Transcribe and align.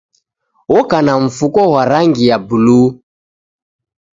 Oka 0.77 0.97
na 1.05 1.13
mfuko 1.25 1.59
ghwa 1.69 1.83
rangi 1.91 2.23
ya 2.29 2.37
buluu. 2.47 2.87